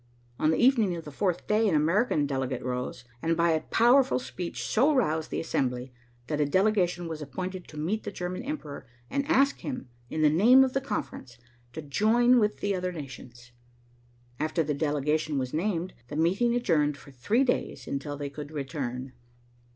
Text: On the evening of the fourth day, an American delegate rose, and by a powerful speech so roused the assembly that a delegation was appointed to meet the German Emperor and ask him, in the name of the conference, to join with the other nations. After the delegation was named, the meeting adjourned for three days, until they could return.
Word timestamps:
On 0.39 0.49
the 0.49 0.57
evening 0.57 0.95
of 0.95 1.05
the 1.05 1.11
fourth 1.11 1.45
day, 1.45 1.69
an 1.69 1.75
American 1.75 2.25
delegate 2.25 2.63
rose, 2.63 3.05
and 3.21 3.37
by 3.37 3.51
a 3.51 3.61
powerful 3.61 4.17
speech 4.17 4.63
so 4.63 4.95
roused 4.95 5.29
the 5.29 5.39
assembly 5.39 5.93
that 6.25 6.41
a 6.41 6.45
delegation 6.47 7.07
was 7.07 7.21
appointed 7.21 7.67
to 7.67 7.77
meet 7.77 8.01
the 8.01 8.11
German 8.11 8.41
Emperor 8.41 8.87
and 9.11 9.27
ask 9.27 9.59
him, 9.59 9.89
in 10.09 10.23
the 10.23 10.29
name 10.31 10.63
of 10.63 10.73
the 10.73 10.81
conference, 10.81 11.37
to 11.73 11.83
join 11.83 12.39
with 12.39 12.61
the 12.61 12.73
other 12.73 12.91
nations. 12.91 13.51
After 14.39 14.63
the 14.63 14.73
delegation 14.73 15.37
was 15.37 15.53
named, 15.53 15.93
the 16.07 16.15
meeting 16.15 16.55
adjourned 16.55 16.97
for 16.97 17.11
three 17.11 17.43
days, 17.43 17.85
until 17.87 18.17
they 18.17 18.31
could 18.31 18.49
return. 18.51 19.13